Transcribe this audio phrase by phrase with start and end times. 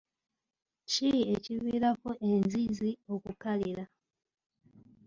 [0.91, 3.85] Ki ekiviirako enzizi okukalira?